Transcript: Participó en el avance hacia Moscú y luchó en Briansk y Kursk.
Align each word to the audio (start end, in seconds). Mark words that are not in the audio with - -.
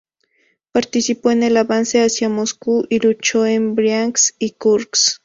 Participó 0.71 1.29
en 1.29 1.43
el 1.43 1.55
avance 1.57 2.01
hacia 2.03 2.27
Moscú 2.27 2.87
y 2.89 2.97
luchó 2.97 3.45
en 3.45 3.75
Briansk 3.75 4.33
y 4.39 4.53
Kursk. 4.53 4.95